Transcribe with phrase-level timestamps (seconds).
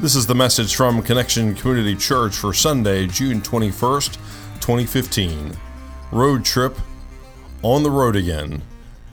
[0.00, 4.14] This is the message from Connection Community Church for Sunday, June 21st,
[4.60, 5.52] 2015.
[6.12, 6.78] Road Trip
[7.64, 8.62] on the Road Again,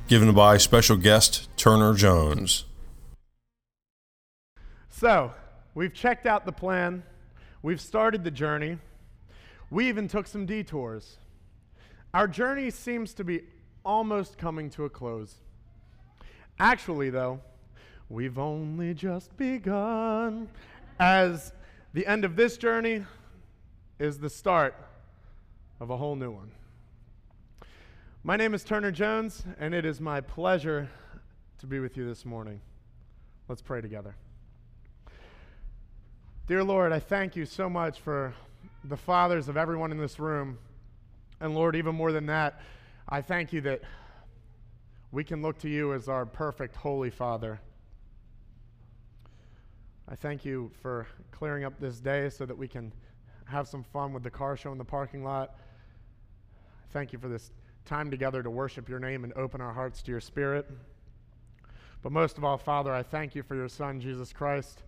[0.08, 2.65] given by special guest Turner Jones.
[4.87, 5.31] So,
[5.74, 7.02] we've checked out the plan,
[7.63, 8.78] we've started the journey,
[9.72, 11.17] we even took some detours.
[12.13, 13.42] Our journey seems to be
[13.83, 15.38] almost coming to a close.
[16.59, 17.40] Actually, though,
[18.08, 20.48] we've only just begun,
[20.99, 21.52] as
[21.94, 23.05] the end of this journey
[23.99, 24.76] is the start
[25.80, 26.52] of a whole new one.
[28.23, 30.89] My name is Turner Jones, and it is my pleasure
[31.59, 32.62] to be with you this morning.
[33.48, 34.16] Let's pray together.
[36.48, 38.34] Dear Lord, I thank you so much for
[38.84, 40.58] the fathers of everyone in this room.
[41.39, 42.62] And Lord, even more than that,
[43.09, 43.81] I thank you that
[45.12, 47.59] we can look to you as our perfect, holy Father.
[50.08, 52.94] I thank you for clearing up this day so that we can
[53.45, 55.56] have some fun with the car show in the parking lot.
[56.92, 57.52] Thank you for this
[57.86, 60.70] time together to worship your name and open our hearts to your spirit.
[62.03, 64.83] But most of all, Father, I thank you for your Son, Jesus Christ,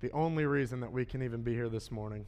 [0.00, 2.26] the only reason that we can even be here this morning.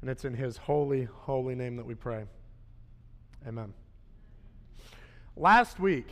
[0.00, 2.24] And it's in his holy, holy name that we pray.
[3.46, 3.72] Amen.
[5.36, 6.08] Last week,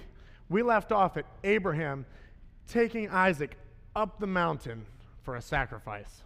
[0.49, 2.07] we left off at Abraham
[2.69, 3.57] taking Isaac
[3.97, 4.87] up the mountain
[5.23, 6.23] for a sacrifice.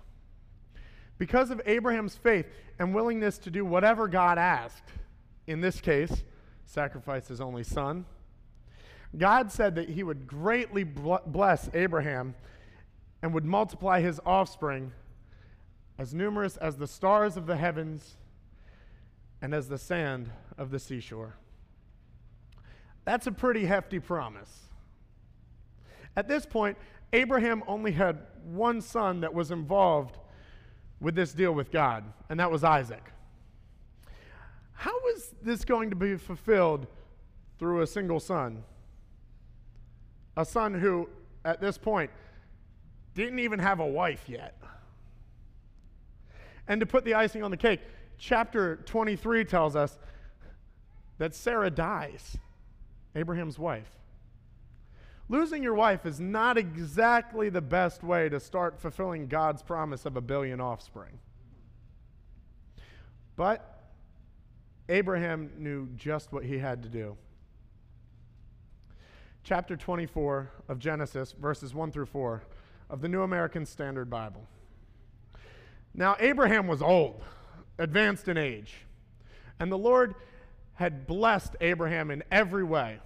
[1.16, 2.46] Because of Abraham's faith
[2.78, 4.90] and willingness to do whatever God asked,
[5.46, 6.24] in this case,
[6.66, 8.04] sacrifice his only son,
[9.16, 12.34] God said that he would greatly bless Abraham
[13.22, 14.92] and would multiply his offspring
[15.98, 18.16] as numerous as the stars of the heavens
[19.42, 21.36] and as the sand of the seashore.
[23.04, 24.68] That's a pretty hefty promise.
[26.16, 26.76] At this point,
[27.12, 30.16] Abraham only had one son that was involved
[31.00, 33.02] with this deal with God, and that was Isaac.
[34.72, 36.86] How was this going to be fulfilled
[37.58, 38.62] through a single son?
[40.36, 41.08] A son who,
[41.44, 42.10] at this point,
[43.14, 44.56] didn't even have a wife yet.
[46.68, 47.80] And to put the icing on the cake,
[48.16, 49.98] chapter 23 tells us
[51.18, 52.38] that Sarah dies,
[53.14, 53.99] Abraham's wife.
[55.30, 60.16] Losing your wife is not exactly the best way to start fulfilling God's promise of
[60.16, 61.20] a billion offspring.
[63.36, 63.80] But
[64.88, 67.16] Abraham knew just what he had to do.
[69.44, 72.42] Chapter 24 of Genesis, verses 1 through 4
[72.90, 74.48] of the New American Standard Bible.
[75.94, 77.22] Now, Abraham was old,
[77.78, 78.78] advanced in age,
[79.60, 80.16] and the Lord
[80.74, 82.98] had blessed Abraham in every way.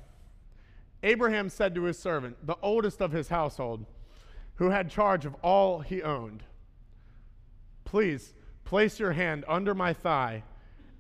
[1.05, 3.85] Abraham said to his servant, the oldest of his household,
[4.55, 6.43] who had charge of all he owned,
[7.85, 8.33] Please
[8.65, 10.43] place your hand under my thigh,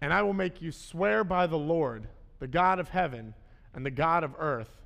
[0.02, 2.06] and I will make you swear by the Lord,
[2.38, 3.32] the God of heaven
[3.72, 4.82] and the God of earth,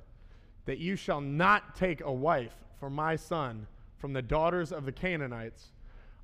[0.65, 4.91] that you shall not take a wife for my son from the daughters of the
[4.93, 5.73] Canaanites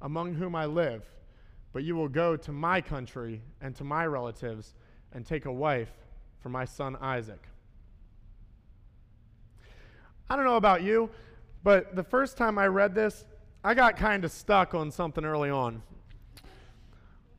[0.01, 1.03] among whom I live,
[1.73, 4.73] but you will go to my country and to my relatives
[5.11, 5.91] and take a wife
[6.39, 7.45] for my son Isaac.
[10.29, 11.09] I don't know about you,
[11.63, 13.25] but the first time I read this,
[13.63, 15.81] I got kind of stuck on something early on.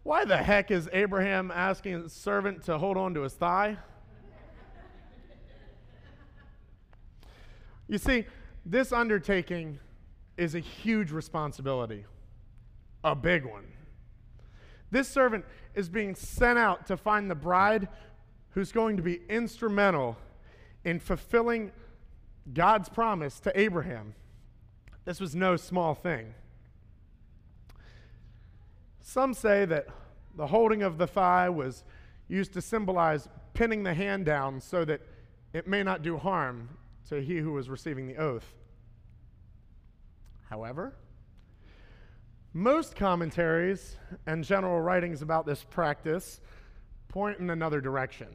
[0.02, 3.76] Why the heck is Abraham asking his servant to hold on to his thigh?
[7.88, 8.24] you see,
[8.64, 9.80] this undertaking
[10.36, 12.04] is a huge responsibility
[13.06, 13.64] a big one.
[14.90, 17.88] This servant is being sent out to find the bride
[18.50, 20.16] who's going to be instrumental
[20.84, 21.70] in fulfilling
[22.52, 24.14] God's promise to Abraham.
[25.04, 26.34] This was no small thing.
[29.00, 29.86] Some say that
[30.36, 31.84] the holding of the thigh was
[32.28, 35.00] used to symbolize pinning the hand down so that
[35.52, 36.68] it may not do harm
[37.08, 38.52] to he who was receiving the oath.
[40.50, 40.94] However,
[42.52, 46.40] most commentaries and general writings about this practice
[47.08, 48.28] point in another direction.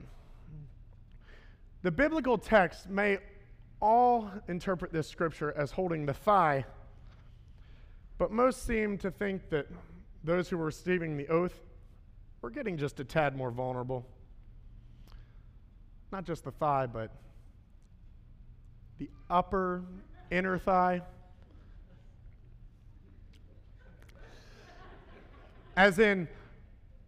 [1.82, 3.18] The biblical text may
[3.82, 6.66] all interpret this scripture as holding the thigh,
[8.18, 9.68] but most seem to think that
[10.24, 11.60] those who were receiving the oath
[12.42, 14.06] were getting just a tad more vulnerable.
[16.12, 17.12] Not just the thigh, but
[19.00, 19.84] the upper
[20.30, 21.02] inner thigh.
[25.76, 26.28] as in,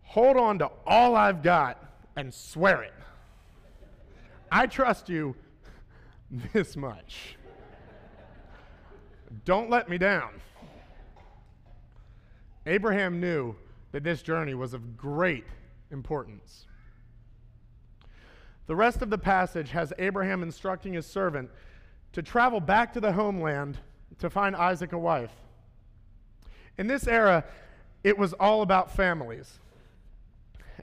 [0.03, 1.77] hold on to all I've got
[2.15, 2.93] and swear it.
[4.51, 5.35] I trust you
[6.53, 7.37] this much.
[9.45, 10.41] Don't let me down.
[12.65, 13.55] Abraham knew
[13.91, 15.45] that this journey was of great
[15.91, 16.65] importance.
[18.65, 21.49] The rest of the passage has Abraham instructing his servant
[22.13, 23.77] to travel back to the homeland
[24.19, 25.33] to find Isaac a wife.
[26.77, 27.43] In this era,
[28.03, 29.59] it was all about families.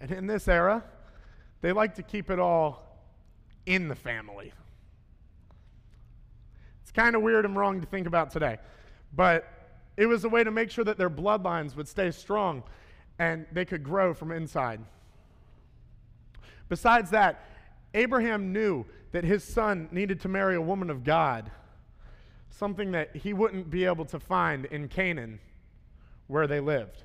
[0.01, 0.85] And in this era,
[1.63, 3.03] they like to keep it all
[3.67, 4.53] in the family.
[6.91, 8.59] It's kind of weird and wrong to think about today,
[9.15, 9.47] but
[9.97, 12.65] it was a way to make sure that their bloodlines would stay strong
[13.21, 14.81] and they could grow from inside.
[16.69, 17.45] Besides that,
[17.95, 21.53] Abraham knew that his son needed to marry a woman of God,
[22.49, 25.39] something that he wouldn't be able to find in Canaan
[26.27, 27.05] where they lived.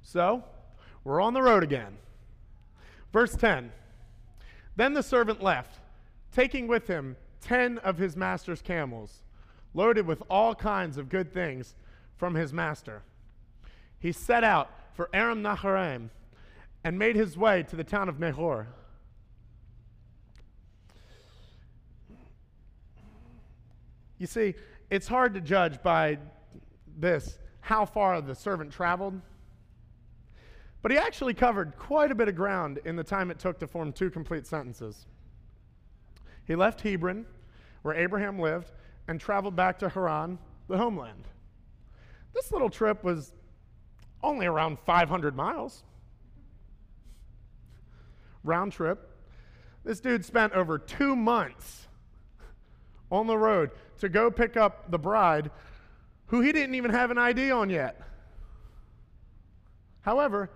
[0.00, 0.42] So,
[1.04, 1.98] we're on the road again.
[3.12, 3.72] Verse 10
[4.74, 5.80] Then the servant left,
[6.32, 9.22] taking with him ten of his master's camels,
[9.72, 11.76] loaded with all kinds of good things
[12.16, 13.02] from his master.
[14.00, 16.10] He set out for Aram Naharaim
[16.82, 18.66] and made his way to the town of Nahor.
[24.18, 24.54] You see,
[24.90, 26.18] it's hard to judge by
[26.98, 29.20] this how far the servant traveled.
[30.82, 33.66] But he actually covered quite a bit of ground in the time it took to
[33.68, 35.06] form two complete sentences.
[36.46, 37.26] He left Hebron,
[37.86, 38.72] where Abraham lived,
[39.06, 41.22] and traveled back to Haran, the homeland.
[42.34, 43.32] This little trip was
[44.24, 45.84] only around 500 miles.
[48.42, 49.08] Round trip.
[49.84, 51.86] This dude spent over two months
[53.12, 55.52] on the road to go pick up the bride
[56.26, 58.00] who he didn't even have an ID on yet.
[60.00, 60.50] However,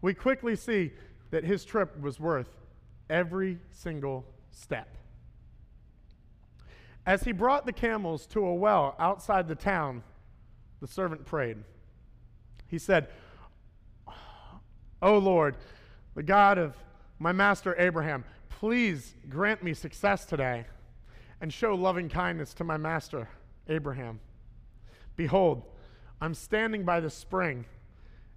[0.00, 0.90] we quickly see
[1.30, 2.48] that his trip was worth
[3.08, 4.98] every single step.
[7.04, 10.02] As he brought the camels to a well outside the town,
[10.80, 11.58] the servant prayed.
[12.68, 13.08] He said,
[15.00, 15.56] O Lord,
[16.14, 16.76] the God of
[17.18, 20.66] my master Abraham, please grant me success today
[21.40, 23.28] and show loving kindness to my master
[23.68, 24.20] Abraham.
[25.16, 25.64] Behold,
[26.20, 27.64] I'm standing by the spring,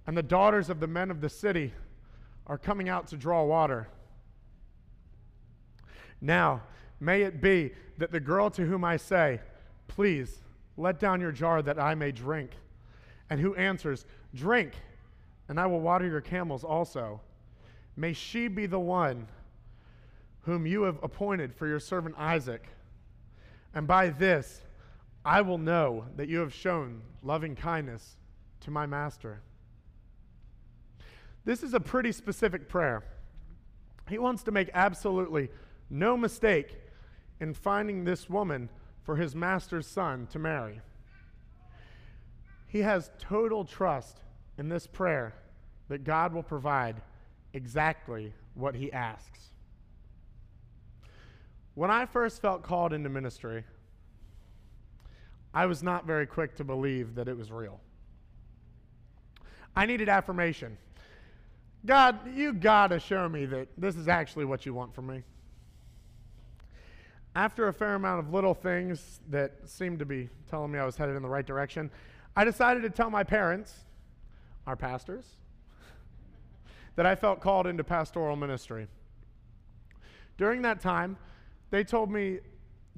[0.06, 1.72] and the daughters of the men of the city
[2.46, 3.88] are coming out to draw water.
[6.20, 6.62] Now,
[7.00, 9.40] may it be that the girl to whom I say,
[9.88, 10.42] Please,
[10.76, 12.50] let down your jar that I may drink,
[13.30, 14.04] and who answers,
[14.34, 14.72] Drink,
[15.48, 17.20] and I will water your camels also,
[17.96, 19.28] may she be the one
[20.42, 22.68] whom you have appointed for your servant Isaac.
[23.74, 24.62] And by this,
[25.24, 28.16] I will know that you have shown loving kindness
[28.60, 29.40] to my master.
[31.44, 33.04] This is a pretty specific prayer.
[34.08, 35.48] He wants to make absolutely
[35.90, 36.76] no mistake
[37.40, 38.68] in finding this woman
[39.02, 40.80] for his master's son to marry.
[42.66, 44.20] He has total trust
[44.58, 45.34] in this prayer
[45.88, 47.00] that God will provide
[47.52, 49.50] exactly what he asks.
[51.74, 53.64] When I first felt called into ministry,
[55.52, 57.80] I was not very quick to believe that it was real.
[59.74, 60.76] I needed affirmation.
[61.84, 65.22] God, you got to show me that this is actually what you want from me.
[67.36, 70.96] After a fair amount of little things that seemed to be telling me I was
[70.96, 71.90] headed in the right direction,
[72.34, 73.84] I decided to tell my parents,
[74.66, 75.26] our pastors,
[76.96, 78.86] that I felt called into pastoral ministry.
[80.38, 81.18] During that time,
[81.68, 82.38] they told me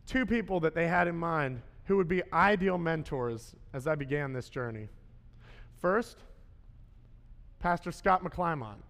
[0.06, 4.32] two people that they had in mind who would be ideal mentors as I began
[4.32, 4.86] this journey.
[5.80, 6.18] First,
[7.58, 8.82] Pastor Scott McClymont,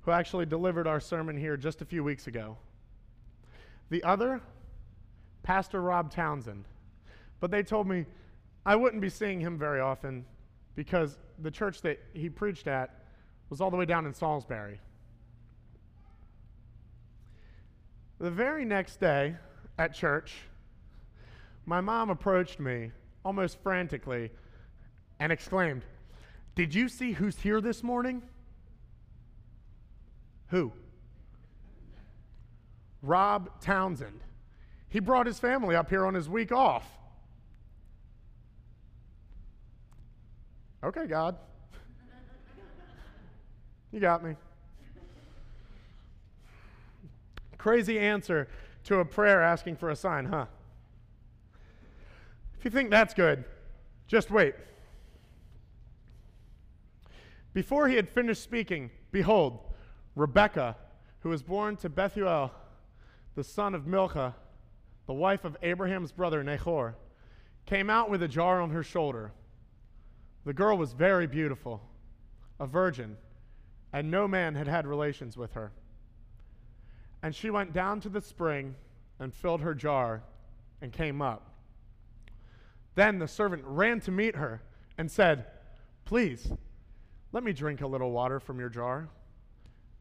[0.00, 2.56] who actually delivered our sermon here just a few weeks ago.
[3.90, 4.40] The other,
[5.48, 6.66] Pastor Rob Townsend.
[7.40, 8.04] But they told me
[8.66, 10.26] I wouldn't be seeing him very often
[10.74, 13.02] because the church that he preached at
[13.48, 14.78] was all the way down in Salisbury.
[18.18, 19.36] The very next day
[19.78, 20.34] at church,
[21.64, 22.92] my mom approached me
[23.24, 24.30] almost frantically
[25.18, 25.86] and exclaimed,
[26.56, 28.20] Did you see who's here this morning?
[30.48, 30.72] Who?
[33.00, 34.20] Rob Townsend.
[34.88, 36.86] He brought his family up here on his week off.
[40.82, 41.36] Okay, God.
[43.92, 44.36] you got me.
[47.58, 48.48] Crazy answer
[48.84, 50.46] to a prayer asking for a sign, huh?
[52.56, 53.44] If you think that's good,
[54.06, 54.54] just wait.
[57.52, 59.60] Before he had finished speaking, behold,
[60.14, 60.76] Rebekah,
[61.20, 62.52] who was born to Bethuel,
[63.34, 64.34] the son of Milcah,
[65.08, 66.94] the wife of Abraham's brother Nahor,
[67.64, 69.32] came out with a jar on her shoulder.
[70.44, 71.82] The girl was very beautiful,
[72.60, 73.16] a virgin,
[73.90, 75.72] and no man had had relations with her.
[77.22, 78.74] And she went down to the spring
[79.18, 80.22] and filled her jar
[80.82, 81.54] and came up.
[82.94, 84.60] Then the servant ran to meet her
[84.98, 85.46] and said,
[86.04, 86.52] Please,
[87.32, 89.08] let me drink a little water from your jar.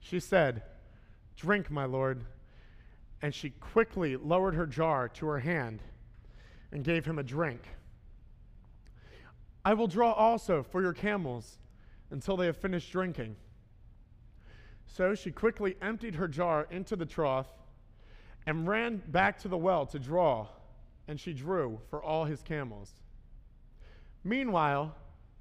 [0.01, 0.63] She said,
[1.37, 2.25] Drink, my lord.
[3.21, 5.81] And she quickly lowered her jar to her hand
[6.71, 7.62] and gave him a drink.
[9.65, 11.57] I will draw also for your camels
[12.12, 13.36] until they have finished drinking.
[14.86, 17.47] So she quickly emptied her jar into the trough
[18.45, 20.47] and ran back to the well to draw,
[21.07, 22.93] and she drew for all his camels.
[24.24, 24.95] Meanwhile,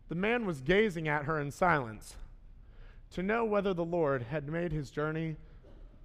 [0.09, 2.17] the man was gazing at her in silence
[3.11, 5.37] to know whether the Lord had made his journey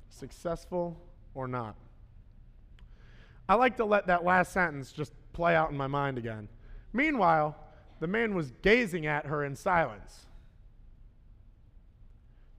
[0.10, 1.02] successful
[1.34, 1.76] or not.
[3.48, 6.48] I like to let that last sentence just play out in my mind again.
[6.94, 7.56] Meanwhile,
[8.00, 10.26] the man was gazing at her in silence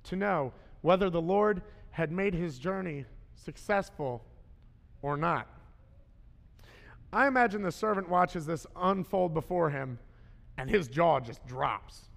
[0.05, 4.25] to know whether the Lord had made his journey successful
[5.01, 5.49] or not.
[7.13, 9.99] I imagine the servant watches this unfold before him
[10.57, 12.09] and his jaw just drops.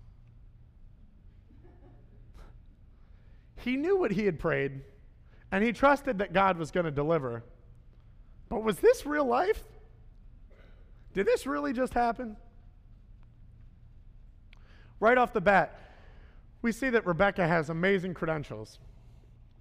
[3.57, 4.81] He knew what he had prayed
[5.55, 7.41] and he trusted that God was going to deliver.
[8.49, 9.63] But was this real life?
[11.13, 12.35] Did this really just happen?
[14.99, 15.79] Right off the bat,
[16.61, 18.79] we see that Rebecca has amazing credentials.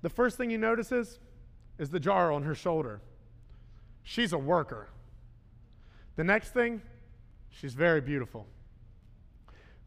[0.03, 1.21] The first thing he notices
[1.79, 3.01] is the jar on her shoulder.
[4.03, 4.89] She's a worker.
[6.17, 6.83] The next thing,
[7.51, 8.49] she's very beautiful.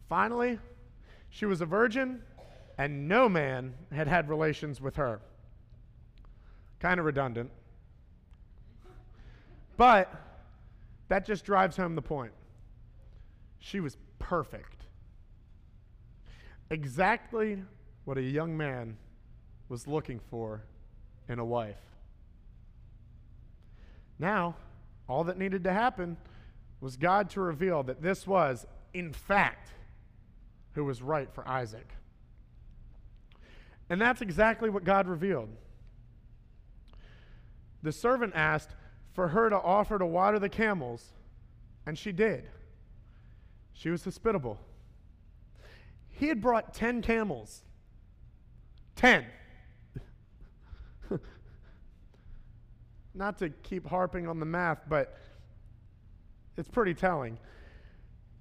[0.08, 0.58] Finally,
[1.32, 2.22] she was a virgin,
[2.78, 5.20] and no man had had relations with her.
[6.80, 7.50] Kind of redundant.
[9.76, 10.14] But
[11.08, 12.34] that just drives home the point.
[13.60, 14.78] She was perfect
[16.70, 17.64] exactly
[18.06, 18.98] what a young man
[19.70, 20.64] was looking for
[21.28, 21.82] in a wife.
[24.20, 24.56] Now,
[25.08, 26.18] all that needed to happen
[26.82, 29.72] was God to reveal that this was, in fact,
[30.74, 31.90] who was right for Isaac.
[33.90, 35.50] And that's exactly what God revealed.
[37.88, 38.76] The servant asked
[39.14, 41.14] for her to offer to water the camels,
[41.86, 42.50] and she did.
[43.72, 44.60] She was hospitable.
[46.10, 47.64] He had brought 10 camels.
[48.98, 49.26] 10.
[53.14, 55.18] Not to keep harping on the math, but
[56.58, 57.40] it's pretty telling.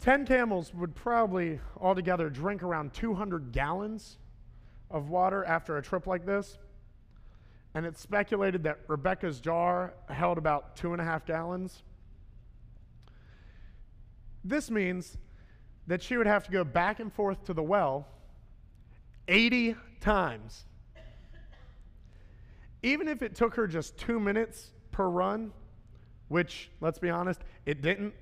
[0.01, 4.19] 10 camels would probably altogether drink around 200 gallons
[4.91, 6.59] of water after a trip like this.
[7.77, 11.83] And it's speculated that Rebecca's jar held about two and a half gallons.
[14.43, 15.19] This means
[15.87, 18.09] that she would have to go back and forth to the well
[19.29, 20.65] 80 times.
[22.83, 25.53] Even if it took her just two minutes per run,
[26.29, 28.15] which, let's be honest, it didn't,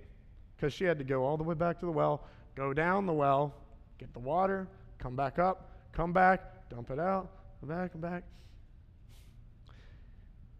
[0.56, 3.12] because she had to go all the way back to the well, go down the
[3.12, 3.54] well,
[3.98, 4.66] get the water,
[4.98, 7.30] come back up, come back, dump it out,
[7.60, 8.24] come back, come back.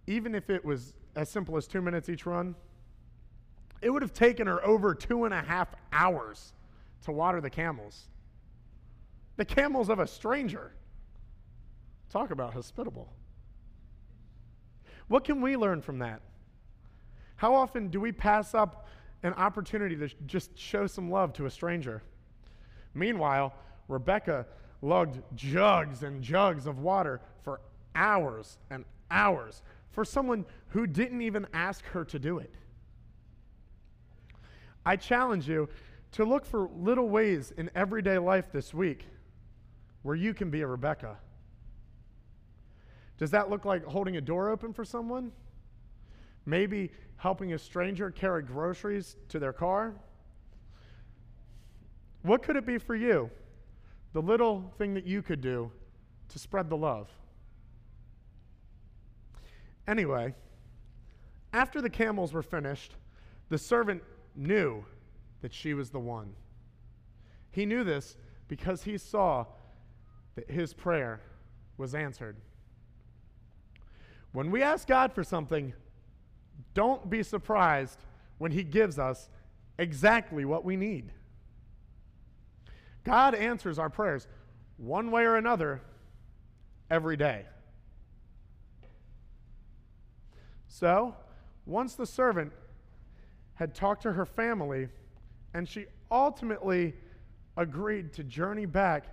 [0.07, 2.55] Even if it was as simple as two minutes each run,
[3.81, 6.53] it would have taken her over two and a half hours
[7.05, 8.09] to water the camels.
[9.37, 10.73] The camels of a stranger.
[12.11, 13.13] Talk about hospitable.
[15.09, 16.21] What can we learn from that?
[17.37, 18.89] How often do we pass up
[19.23, 22.03] an opportunity to just show some love to a stranger?
[22.95, 23.55] Meanwhile,
[23.89, 24.47] Rebecca
[24.81, 27.61] lugged jugs and jugs of water for
[27.95, 29.63] hours and hours
[29.95, 32.53] for someone who didn't even ask her to do it.
[34.85, 35.69] I challenge you
[36.13, 39.07] to look for little ways in everyday life this week
[40.03, 41.17] where you can be a Rebecca.
[43.19, 45.31] Does that look like holding a door open for someone?
[46.45, 49.95] Maybe helping a stranger carry groceries to their car?
[52.23, 53.31] What could it be for you?
[54.13, 55.71] The little thing that you could do
[56.31, 57.09] to spread the love.
[59.87, 60.35] Anyway,
[61.53, 62.95] after the camels were finished,
[63.49, 64.03] the servant
[64.35, 64.85] knew
[65.43, 66.35] that she was the one.
[67.51, 68.17] He knew this
[68.49, 69.47] because he saw
[70.35, 71.21] that his prayer
[71.77, 72.37] was answered.
[74.33, 75.73] When we ask God for something,
[76.75, 78.01] don't be surprised
[78.39, 79.29] when He gives us
[79.79, 81.13] exactly what we need.
[83.05, 84.27] God answers our prayers
[84.77, 85.81] one way or another
[86.91, 87.45] every day.
[90.75, 91.15] So,
[91.67, 92.53] once the servant
[93.55, 94.89] had talked to her family,
[95.55, 96.95] and she ultimately
[97.57, 99.05] agreed to journey back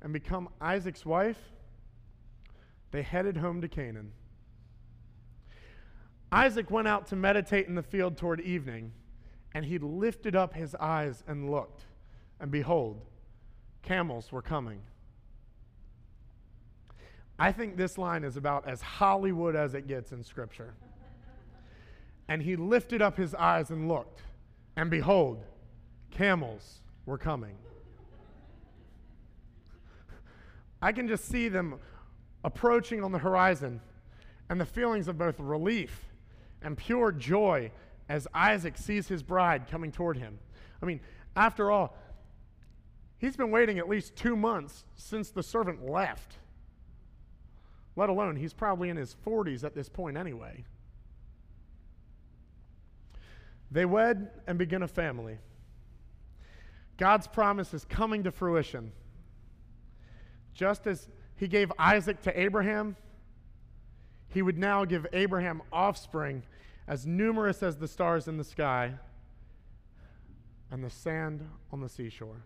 [0.00, 1.38] and become Isaac's wife,
[2.92, 4.12] they headed home to Canaan.
[6.30, 8.92] Isaac went out to meditate in the field toward evening,
[9.54, 11.82] and he lifted up his eyes and looked,
[12.38, 13.04] and behold,
[13.82, 14.82] camels were coming.
[17.40, 20.74] I think this line is about as Hollywood as it gets in Scripture.
[22.28, 24.22] And he lifted up his eyes and looked,
[24.76, 25.42] and behold,
[26.10, 27.56] camels were coming.
[30.80, 31.76] I can just see them
[32.44, 33.80] approaching on the horizon,
[34.48, 36.06] and the feelings of both relief
[36.62, 37.70] and pure joy
[38.08, 40.38] as Isaac sees his bride coming toward him.
[40.82, 41.00] I mean,
[41.36, 41.96] after all,
[43.18, 46.36] he's been waiting at least two months since the servant left,
[47.96, 50.64] let alone he's probably in his 40s at this point anyway.
[53.70, 55.38] They wed and begin a family.
[56.96, 58.92] God's promise is coming to fruition.
[60.52, 62.96] Just as he gave Isaac to Abraham,
[64.28, 66.42] he would now give Abraham offspring
[66.86, 68.94] as numerous as the stars in the sky
[70.70, 72.42] and the sand on the seashore.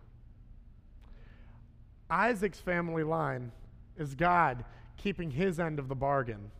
[2.09, 3.51] Isaac's family line
[3.97, 4.65] is God
[4.97, 6.51] keeping his end of the bargain.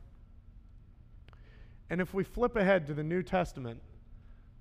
[1.90, 3.82] And if we flip ahead to the New Testament,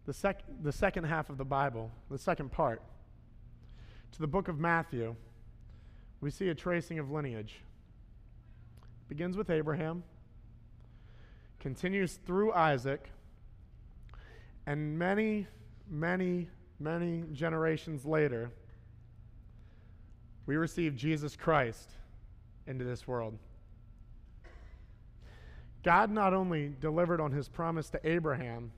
[0.07, 2.83] the, sec- the second half of the Bible, the second part,
[4.13, 5.15] to the book of Matthew,
[6.21, 7.61] we see a tracing of lineage.
[9.09, 10.03] Begins with Abraham,
[11.61, 13.11] continues through Isaac,
[14.67, 15.47] and many,
[15.89, 18.51] many, many generations later,
[20.47, 21.91] we receive Jesus Christ
[22.67, 23.39] into this world.
[25.83, 28.71] God not only delivered on his promise to Abraham,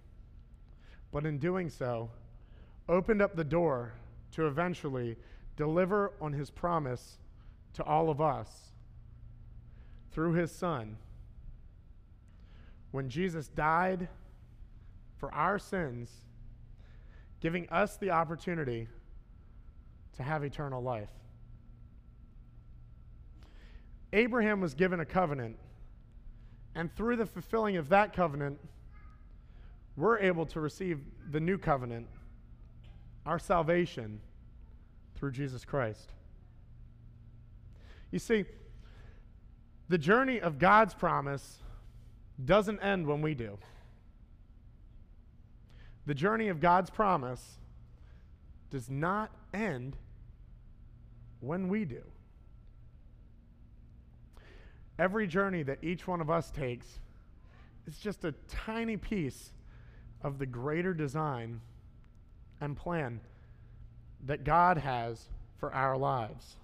[1.14, 2.10] but in doing so,
[2.88, 3.92] opened up the door
[4.32, 5.16] to eventually
[5.56, 7.18] deliver on his promise
[7.72, 8.72] to all of us
[10.10, 10.96] through his Son
[12.90, 14.08] when Jesus died
[15.16, 16.10] for our sins,
[17.40, 18.88] giving us the opportunity
[20.16, 21.12] to have eternal life.
[24.12, 25.56] Abraham was given a covenant,
[26.74, 28.58] and through the fulfilling of that covenant,
[29.96, 32.06] we're able to receive the new covenant,
[33.26, 34.20] our salvation,
[35.14, 36.10] through Jesus Christ.
[38.10, 38.44] You see,
[39.88, 41.58] the journey of God's promise
[42.44, 43.58] doesn't end when we do.
[46.06, 47.58] The journey of God's promise
[48.70, 49.96] does not end
[51.40, 52.02] when we do.
[54.98, 56.86] Every journey that each one of us takes
[57.86, 59.52] is just a tiny piece
[60.24, 61.60] of the greater design
[62.60, 63.20] and plan
[64.24, 66.56] that God has for our lives.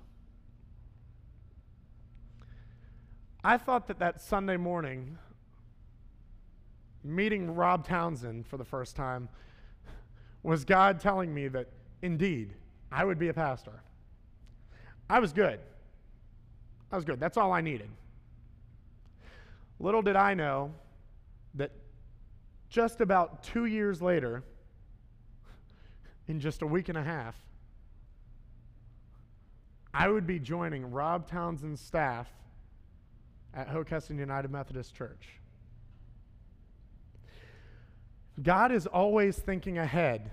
[3.44, 5.18] I thought that that Sunday morning
[7.04, 9.28] meeting Rob Townsend for the first time
[10.42, 11.68] was God telling me that
[12.02, 12.54] indeed
[12.90, 13.82] I would be a pastor.
[15.08, 15.60] I was good.
[16.90, 17.20] I was good.
[17.20, 17.88] That's all I needed.
[19.78, 20.72] Little did I know
[22.70, 24.44] just about two years later,
[26.28, 27.34] in just a week and a half,
[29.92, 32.28] I would be joining Rob Townsend's staff
[33.52, 35.26] at Hockessin United Methodist Church.
[38.40, 40.30] God is always thinking ahead,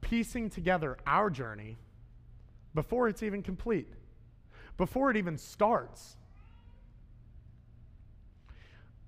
[0.00, 1.76] piecing together our journey
[2.72, 3.88] before it's even complete,
[4.76, 6.16] before it even starts.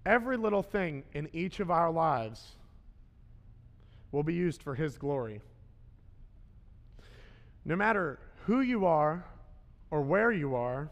[0.06, 2.52] Every little thing in each of our lives
[4.12, 5.40] will be used for His glory.
[7.64, 9.24] No matter who you are
[9.90, 10.88] or where you are,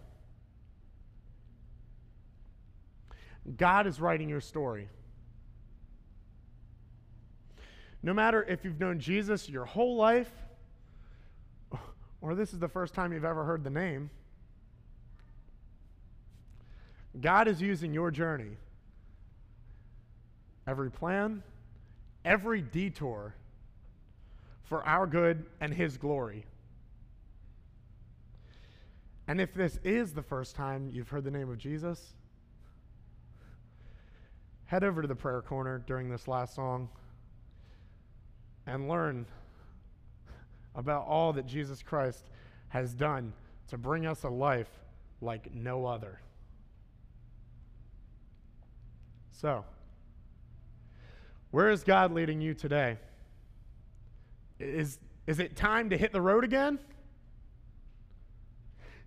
[3.56, 4.88] God is writing your story.
[8.02, 10.30] No matter if you've known Jesus your whole life,
[12.20, 14.10] or this is the first time you've ever heard the name,
[17.20, 18.56] God is using your journey.
[20.66, 21.42] Every plan,
[22.24, 23.34] every detour
[24.62, 26.46] for our good and His glory.
[29.26, 32.14] And if this is the first time you've heard the name of Jesus,
[34.66, 36.88] head over to the prayer corner during this last song
[38.66, 39.26] and learn
[40.74, 42.24] about all that Jesus Christ
[42.68, 43.32] has done
[43.68, 44.70] to bring us a life
[45.20, 46.20] like no other.
[49.32, 49.64] So,
[51.54, 52.98] where is God leading you today?
[54.58, 56.80] Is, is it time to hit the road again?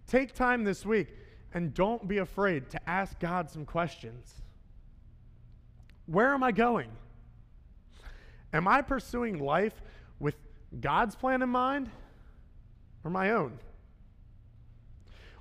[0.08, 1.10] Take time this week
[1.54, 4.34] and don't be afraid to ask God some questions.
[6.06, 6.90] Where am I going?
[8.54, 9.82] Am I pursuing life
[10.18, 10.36] with
[10.80, 11.90] God's plan in mind
[13.04, 13.60] or my own?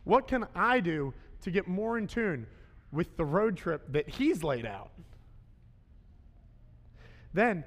[0.03, 2.49] What can I do to get more in tune
[2.91, 4.91] with the road trip that He's laid out?
[7.37, 7.65] Then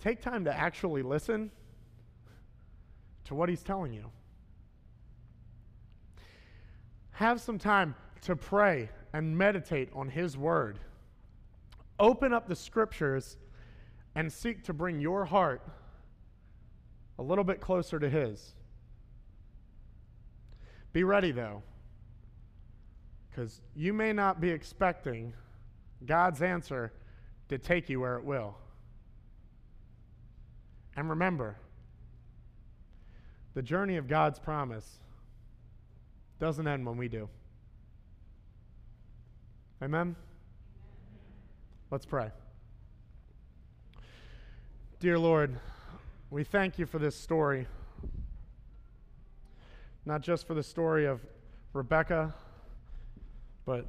[0.00, 1.50] take time to actually listen
[3.24, 4.10] to what He's telling you.
[7.10, 10.78] Have some time to pray and meditate on His Word.
[12.00, 13.36] Open up the Scriptures
[14.14, 15.60] and seek to bring your heart
[17.18, 18.54] a little bit closer to His.
[20.94, 21.62] Be ready, though,
[23.28, 25.34] because you may not be expecting
[26.06, 26.94] God's answer
[27.50, 28.56] to take you where it will.
[30.96, 31.56] And remember,
[33.54, 34.98] the journey of God's promise
[36.38, 37.28] doesn't end when we do.
[39.82, 40.16] Amen?
[41.90, 42.30] Let's pray.
[45.00, 45.58] Dear Lord,
[46.30, 47.66] we thank you for this story.
[50.06, 51.20] Not just for the story of
[51.72, 52.34] Rebecca,
[53.64, 53.86] but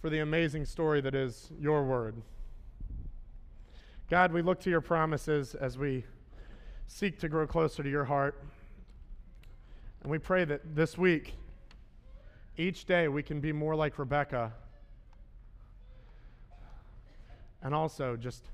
[0.00, 2.14] for the amazing story that is your word.
[4.14, 6.04] God, we look to your promises as we
[6.86, 8.40] seek to grow closer to your heart.
[10.02, 11.34] And we pray that this week,
[12.56, 14.52] each day, we can be more like Rebecca.
[17.60, 18.44] And also just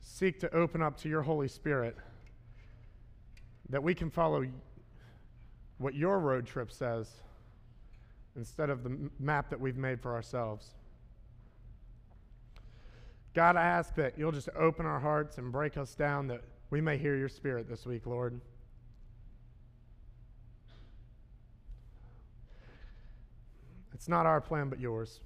[0.00, 1.96] seek to open up to your Holy Spirit
[3.68, 4.46] that we can follow
[5.78, 7.10] what your road trip says
[8.36, 10.76] instead of the map that we've made for ourselves.
[13.36, 16.80] God, I ask that you'll just open our hearts and break us down that we
[16.80, 18.40] may hear your spirit this week, Lord.
[23.92, 25.20] It's not our plan, but yours.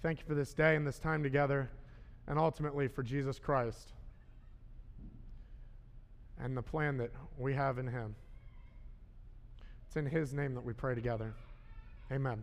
[0.00, 1.68] Thank you for this day and this time together,
[2.26, 3.92] and ultimately for Jesus Christ
[6.40, 8.14] and the plan that we have in Him.
[9.86, 11.34] It's in His name that we pray together.
[12.10, 12.42] Amen.